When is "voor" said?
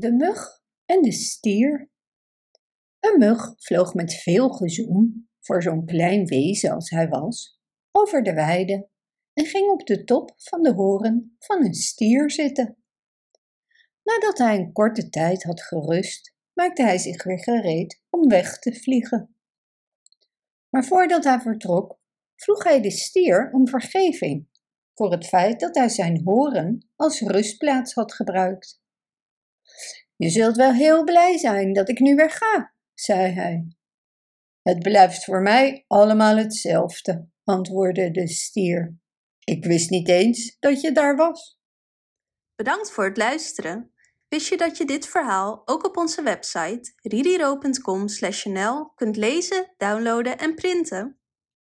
5.40-5.62, 24.94-25.10, 35.24-35.42, 42.90-43.04